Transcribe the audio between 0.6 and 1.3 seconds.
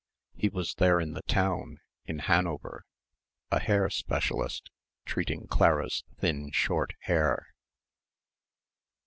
there in the